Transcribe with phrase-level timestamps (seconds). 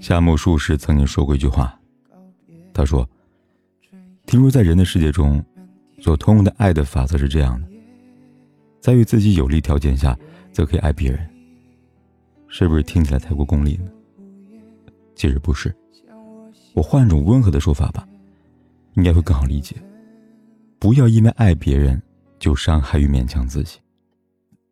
[0.00, 1.78] 夏目漱石曾经说过一句话，
[2.72, 3.08] 他说
[4.26, 5.44] ：“听说在人的世界中，
[6.00, 7.68] 所通用的爱的法则是这样的，
[8.80, 10.16] 在与自己有利条件下，
[10.52, 11.28] 则可以爱别人。
[12.46, 13.90] 是不是听起来太过功利呢？
[15.14, 15.74] 其实不是，
[16.74, 18.08] 我换一种温和的说法吧，
[18.94, 19.76] 应该会更好理解。
[20.78, 22.00] 不要因为爱别人，
[22.38, 23.78] 就伤害与勉强自己。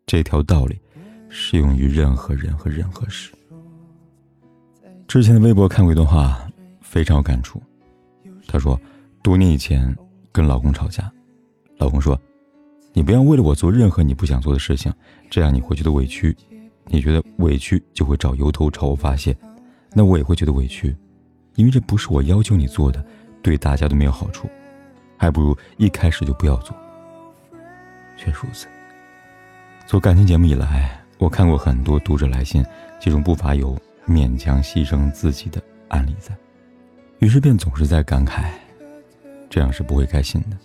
[0.07, 0.81] 这条道理，
[1.29, 3.33] 适用于任何人和任何事。”
[5.09, 6.45] 之前的微博看过一段话，
[6.81, 7.63] 非常有感触。
[8.49, 8.79] 他说，
[9.23, 9.97] 多年以前
[10.33, 11.11] 跟老公吵架，
[11.79, 12.21] 老公说
[12.93, 14.93] ：“你不要为了我做任何你不想做的事情，
[15.31, 16.37] 这样你会觉得委屈，
[16.87, 19.35] 你觉得委屈就会找由头朝我发泄，
[19.93, 20.95] 那我也会觉得委屈，
[21.55, 23.05] 因为这不是我要求你做的，
[23.43, 24.51] 对大家都没有好处，
[25.17, 26.77] 还不如一开始就不要做。”
[28.19, 28.67] 确实如此。
[29.87, 32.65] 做感情节目以来，我看过很多读者来信，
[33.01, 33.79] 其中不乏有。
[34.07, 36.37] 勉强牺牲自己的案例在，
[37.19, 38.51] 于是便总是在感慨，
[39.51, 40.57] 这样是不会开心的。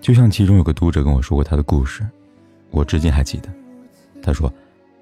[0.00, 2.06] 就像其中有个读者跟我说过他的故事，
[2.70, 3.48] 我至今还记得。
[4.20, 4.52] 他说，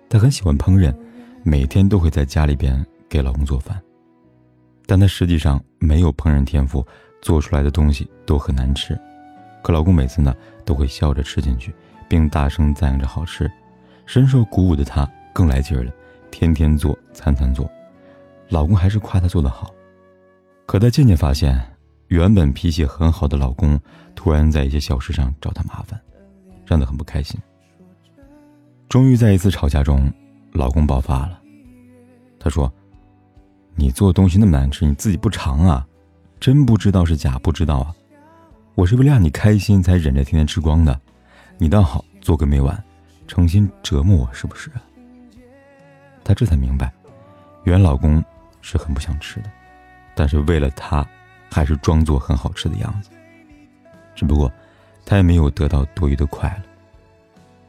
[0.08, 0.94] 他很喜欢烹饪，
[1.42, 3.80] 每天都会在家里边给老公做饭，
[4.86, 6.86] 但他实际上没有烹饪天赋，
[7.22, 8.98] 做出来的东西都很难吃。
[9.62, 11.74] 可老公每次呢都会笑着吃进去，
[12.08, 13.50] 并大声赞扬着好吃，
[14.05, 15.92] 深受鼓舞的他更来劲儿了。
[16.39, 17.67] 天天做，餐餐做，
[18.51, 19.75] 老公还是夸她做得好。
[20.67, 21.58] 可她渐渐发现，
[22.08, 23.80] 原本脾气很好的老公，
[24.14, 25.98] 突然在一些小事上找她麻烦，
[26.67, 27.41] 让她很不开心。
[28.86, 30.13] 终于在一次吵架中，
[30.52, 31.41] 老公爆发了。
[32.39, 32.70] 他说
[33.75, 35.89] ：“你做东西那么难吃，你自己不尝啊？
[36.39, 37.95] 真不知道是假不知道啊？
[38.75, 41.01] 我是为了让你开心才忍着天天吃光的，
[41.57, 42.85] 你倒好，做个没完，
[43.27, 44.70] 成心折磨我是不是？”
[46.27, 46.92] 她这才明白，
[47.63, 48.23] 原老公
[48.61, 49.51] 是很不想吃的，
[50.13, 51.07] 但是为了她，
[51.48, 53.11] 还是装作很好吃的样子。
[54.17, 54.53] 只不过，
[55.05, 56.64] 她也没有得到多余的快乐。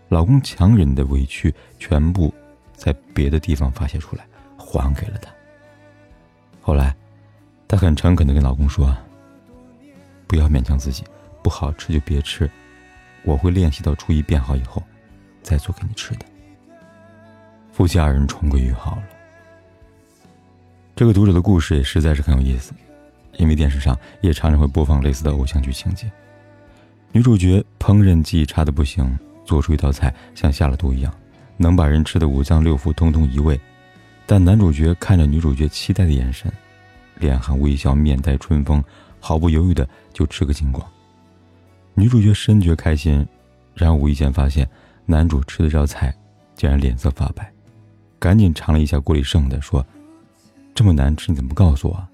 [0.09, 2.33] 老公强忍的委屈，全部
[2.73, 4.25] 在别的地方发泄出来，
[4.57, 5.29] 还给了她。
[6.59, 6.95] 后来，
[7.67, 8.97] 她很诚恳的跟老公说
[10.25, 11.03] ：“不要勉强自己，
[11.43, 12.49] 不好吃就别吃，
[13.23, 14.81] 我会练习到厨艺变好以后，
[15.43, 16.25] 再做给你吃的。”
[17.77, 19.03] 夫妻二人重归于好了。
[20.95, 22.73] 这个读者的故事也实在是很有意思，
[23.37, 26.11] 因为电视上也常常会播放类似的偶像剧情节。
[27.11, 29.15] 女主角烹饪技艺差的不行，
[29.45, 31.13] 做出一道菜像下了毒一样，
[31.55, 33.59] 能把人吃的五脏六腑通通移位。
[34.25, 36.51] 但男主角看着女主角期待的眼神，
[37.19, 38.83] 脸含微笑，面带春风，
[39.19, 40.83] 毫不犹豫的就吃个精光。
[41.93, 43.23] 女主角深觉开心，
[43.75, 44.67] 然后无意间发现
[45.05, 46.11] 男主吃的这道菜，
[46.55, 47.47] 竟然脸色发白。
[48.19, 49.85] 赶紧尝了一下锅里剩的，说
[50.73, 52.07] ：“这么难吃，你怎么不告诉我？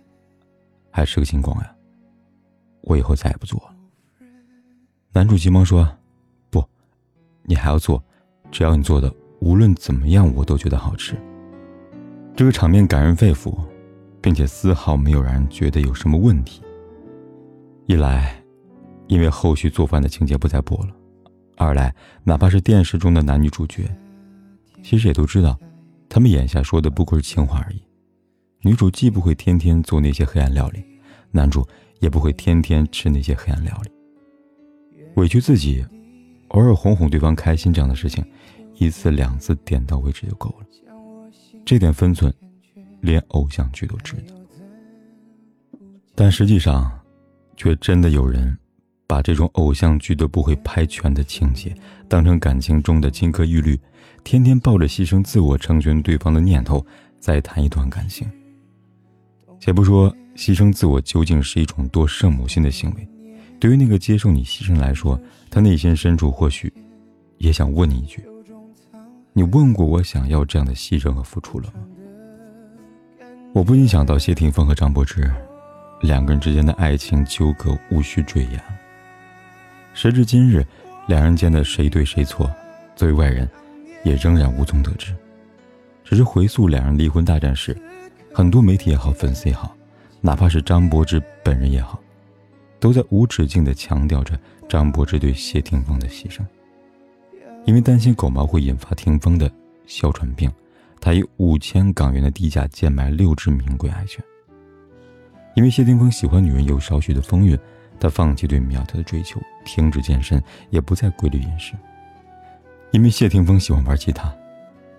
[0.91, 1.75] 还是个精光呀！
[2.81, 3.75] 我以后再也不做了。”
[5.13, 5.89] 男主急忙说
[6.51, 6.63] ：“不，
[7.43, 8.03] 你还要做，
[8.51, 11.15] 只要你做的，无论怎么样，我都觉得好吃。”
[12.35, 13.55] 这个场面感人肺腑，
[14.21, 16.61] 并且丝毫没有让人觉得有什么问题。
[17.85, 18.43] 一来，
[19.07, 20.93] 因为后续做饭的情节不再播了；
[21.57, 21.93] 二来，
[22.23, 23.89] 哪怕是电视中的男女主角，
[24.81, 25.57] 其实也都知道。
[26.13, 27.81] 他们眼下说的不过是情话而已。
[28.61, 30.85] 女主既不会天天做那些黑暗料理，
[31.31, 31.67] 男主
[32.01, 33.89] 也不会天天吃那些黑暗料理。
[35.15, 35.83] 委屈自己，
[36.49, 38.23] 偶尔哄哄对方开心，这样的事情，
[38.75, 40.67] 一次两次点到为止就够了。
[41.65, 42.31] 这点分寸，
[43.01, 44.35] 连偶像剧都知道。
[46.13, 46.91] 但实际上，
[47.57, 48.55] 却真的有人
[49.05, 51.75] 把这种偶像剧都不会拍全的情节，
[52.07, 53.79] 当成感情中的金科玉律。
[54.23, 56.85] 天天抱着牺牲自我成全对方的念头，
[57.19, 58.25] 再谈一段感情。
[59.59, 63.07] 且不说牺牲自我究竟是一种多圣母心的行为，
[63.59, 65.19] 对于那个接受你牺牲来说，
[65.49, 66.71] 他内心深处或许
[67.37, 68.25] 也想问你一句：
[69.33, 71.81] 你问过我想要这样的牺牲和付出了吗？
[73.53, 75.29] 我不禁想到谢霆锋和张柏芝
[76.01, 78.63] 两个人之间的爱情纠葛无需赘言。
[79.93, 80.65] 时至今日，
[81.07, 82.49] 两人间的谁对谁错，
[82.95, 83.49] 作为外人。
[84.03, 85.15] 也仍然无从得知。
[86.03, 87.73] 只是回溯两人离婚大战时，
[88.33, 89.73] 很多媒体也好，粉丝也好，
[90.19, 91.97] 哪怕是张柏芝本人也好，
[92.81, 94.37] 都在无止境地强调着
[94.67, 96.41] 张柏芝对谢霆锋的牺牲。
[97.63, 99.49] 因为担心狗毛会引发霆锋的
[99.85, 100.51] 哮喘病，
[100.99, 104.21] 他以五千港元的低价贱卖六只名贵爱犬。
[105.55, 107.57] 因为谢霆锋喜欢女人有少许的风韵，
[108.03, 111.73] 他放弃对苗条的追求，停止健身，也不再规律饮食。
[112.91, 114.29] 因为谢霆锋喜欢玩吉他，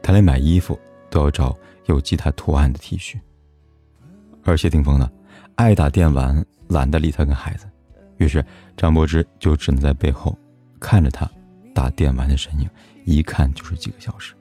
[0.02, 0.80] 他连买衣服
[1.10, 1.54] 都要找
[1.84, 3.16] 有吉他图案的 T 恤。
[4.42, 5.10] 而谢霆锋呢，
[5.56, 7.66] 爱打电玩，懒得理他跟孩子，
[8.16, 8.42] 于是
[8.74, 10.34] 张柏芝就只能在背后
[10.80, 11.30] 看着他。
[11.74, 12.66] 打电玩的身影，
[13.04, 14.32] 一看就是几个小时。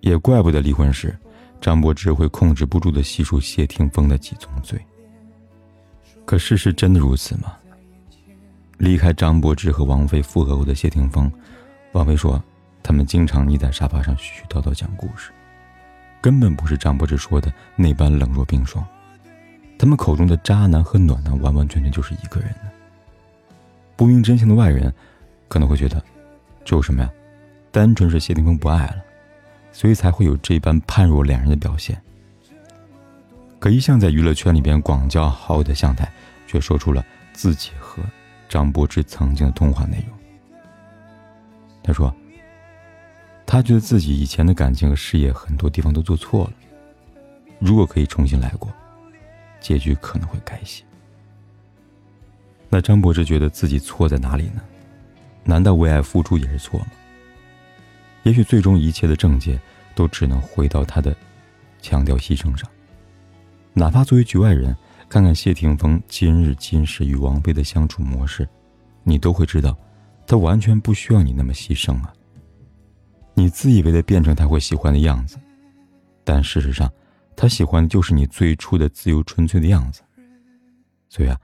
[0.00, 1.14] 也怪不得离婚时，
[1.60, 4.80] 张柏芝会控制不住的细数谢霆锋的几宗罪。
[6.26, 7.56] 可事实真的如此吗？
[8.78, 11.32] 离开张柏芝和王菲复合后的谢霆锋，
[11.92, 12.42] 王菲说，
[12.82, 15.30] 他们经常腻在沙发上絮絮叨叨讲故事，
[16.20, 18.84] 根本不是张柏芝说的那般冷若冰霜。
[19.78, 22.70] 他们口中的渣男和暖男，完完全全就是一个人呢。
[23.94, 24.92] 不明真相的外人。
[25.48, 26.02] 可能会觉得，
[26.64, 27.08] 这有什么呀？
[27.70, 28.96] 单纯是谢霆锋不爱了，
[29.70, 32.02] 所以才会有这般判若两人的表现。
[33.58, 36.10] 可一向在娱乐圈里边广交好友的向太，
[36.46, 38.02] 却说出了自己和
[38.48, 40.16] 张柏芝曾经的通话内容。
[41.82, 42.14] 他说
[43.46, 46.52] ：“他觉得自己以前的感情和事业很多地方都做错了，
[47.58, 48.72] 如果可以重新来过，
[49.60, 50.84] 结局可能会改写。”
[52.68, 54.62] 那张柏芝觉得自己错在哪里呢？
[55.44, 56.86] 难道为爱付出也是错吗？
[58.24, 59.58] 也许最终一切的症结
[59.94, 61.16] 都只能回到他的
[61.80, 62.68] 强调牺牲上。
[63.78, 64.74] 哪怕作为局外人，
[65.06, 68.48] 看看谢霆锋今日今时与王菲的相处模式，
[69.04, 69.76] 你都会知道，
[70.26, 72.10] 他完全不需要你那么牺牲啊。
[73.34, 75.36] 你自以为的变成他会喜欢的样子，
[76.24, 76.90] 但事实上，
[77.36, 80.00] 他喜欢的就是你最初的自由纯粹的样子。
[81.10, 81.38] 所以啊，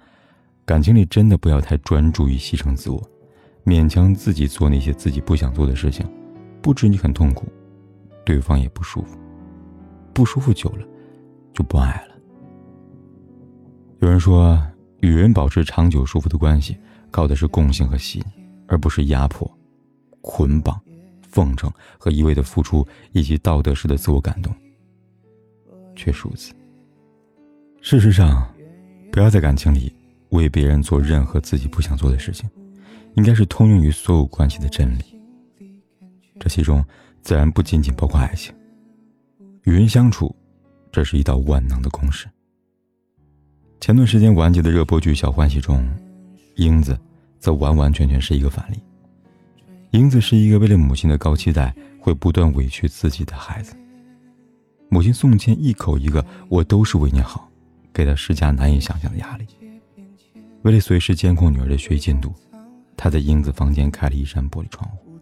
[0.65, 3.11] 感情里真的不要太专注于牺牲自我。
[3.63, 6.11] 勉强自己做那些自己不想做的事情，
[6.63, 7.47] 不止你很痛苦，
[8.25, 9.19] 对方也不舒服。
[10.15, 10.87] 不舒服久了，
[11.53, 12.12] 就不爱了。
[14.03, 14.61] 有人说，
[14.99, 16.77] 与人保持长久舒服的关系，
[17.13, 18.25] 靠的是共性和吸引，
[18.67, 19.49] 而不是压迫、
[20.21, 20.77] 捆绑、
[21.23, 24.53] 奉承和一味的付出，以及道德式的自我感动。
[25.95, 26.53] 确实如此。
[27.81, 28.53] 事实上，
[29.13, 29.95] 不要在感情里
[30.31, 32.51] 为别人做任何自己不想做的事情。
[33.15, 35.05] 应该是通用于所有关系的真理。
[36.41, 36.85] 这其中
[37.21, 38.53] 自然不仅仅包括爱情。
[39.63, 40.35] 与人相处，
[40.91, 42.27] 这是一道万能的公式。
[43.83, 45.85] 前段时间完结的热播剧《小欢喜》中，
[46.55, 46.97] 英子
[47.41, 48.81] 则完完全全是一个反例。
[49.91, 53.75] 英子是一个为了母亲的高期待会不断委屈自己的孩子。
[54.89, 57.51] 母亲宋茜一口一个“我都是为你好”，
[57.93, 59.45] 给她施加难以想象的压力。
[60.63, 62.33] 为了随时监控女儿的学习进度。
[62.97, 65.19] 她在英子房间开了一扇玻璃窗户，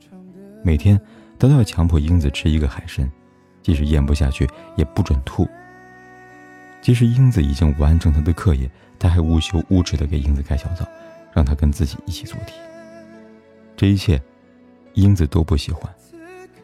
[0.62, 1.00] 每天
[1.38, 3.10] 他都要强迫英子吃一个海参，
[3.62, 4.46] 即使咽不下去
[4.76, 5.48] 也不准吐。
[6.80, 10.86] 即使英子已经完成他的课业，他还无休无止的给英子开小灶，
[11.32, 12.54] 让他跟自己一起做题。
[13.76, 14.20] 这一切，
[14.94, 15.92] 英子都不喜欢，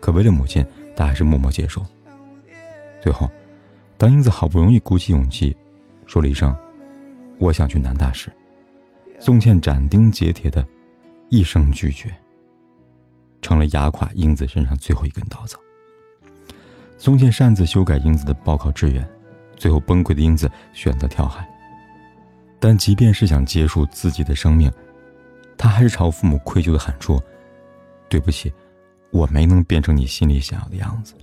[0.00, 1.84] 可为了母亲，他还是默默接受。
[3.02, 3.30] 最后，
[3.98, 5.56] 当英子好不容易鼓起勇气，
[6.06, 6.54] 说了一声
[7.38, 8.30] “我想去南大”时，
[9.18, 10.66] 宋茜斩钉截铁的。
[11.28, 12.08] 一声拒绝，
[13.42, 15.58] 成了压垮英子身上最后一根稻草。
[16.98, 19.04] 宋茜擅自修改英子的报考志愿，
[19.56, 21.48] 最后崩溃的英子选择跳海。
[22.60, 24.70] 但即便是想结束自己的生命，
[25.58, 27.20] 她还是朝父母愧疚的喊出
[28.08, 28.52] ：“对不起，
[29.10, 31.14] 我没能变成你心里想要的样子。”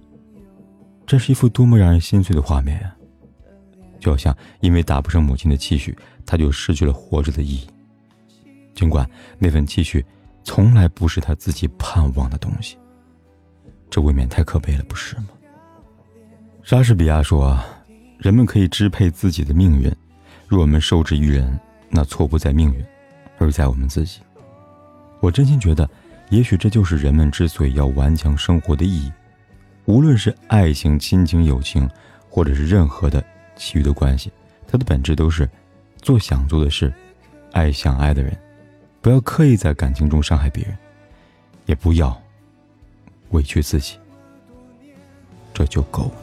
[1.05, 2.95] 这是一幅多么让人心碎的画面啊！
[3.99, 7.67] 就好像因为达不成母亲的期许，他就失去了活着的意义。
[8.73, 10.05] 尽管那份期许，
[10.43, 12.77] 从来不是他自己盼望的东西，
[13.89, 15.29] 这未免太可悲了，不是吗？
[16.63, 17.59] 莎士比亚说
[18.17, 19.91] ：“人们可以支配自己的命运，
[20.47, 22.85] 若我们受制于人，那错不在命运，
[23.37, 24.19] 而在我们自己。”
[25.19, 25.89] 我真心觉得，
[26.29, 29.11] 也许这就是人们之所以要顽强生活的意义。
[29.85, 31.89] 无论是爱情、亲情、友情，
[32.29, 33.23] 或者是任何的
[33.55, 34.31] 其余的关系，
[34.67, 35.49] 它的本质都是
[36.01, 36.93] 做想做的事，
[37.51, 38.37] 爱想爱的人。
[39.01, 40.77] 不要刻意在感情中伤害别人，
[41.65, 42.17] 也不要
[43.31, 43.97] 委屈自己，
[45.53, 46.03] 这就够。
[46.03, 46.22] 了